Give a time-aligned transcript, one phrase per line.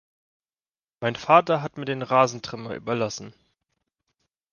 [0.99, 3.35] Mein Vater hat mir den Rasentrimmer überlassen.